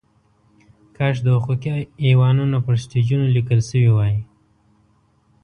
کاش 0.95 1.15
د 1.25 1.27
حقوقي 1.35 1.71
ایوانونو 2.05 2.57
پر 2.65 2.75
سټیجونو 2.83 3.25
لیکل 3.35 3.59
شوې 3.69 3.91
وای. 3.93 4.15